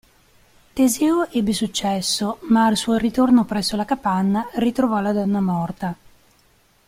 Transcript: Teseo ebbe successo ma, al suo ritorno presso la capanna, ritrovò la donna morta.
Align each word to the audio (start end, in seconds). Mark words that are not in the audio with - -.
Teseo 0.73 1.29
ebbe 1.29 1.53
successo 1.53 2.39
ma, 2.49 2.65
al 2.65 2.75
suo 2.75 2.97
ritorno 2.97 3.45
presso 3.45 3.75
la 3.75 3.85
capanna, 3.85 4.49
ritrovò 4.55 4.99
la 4.99 5.11
donna 5.13 5.41
morta. 5.41 5.95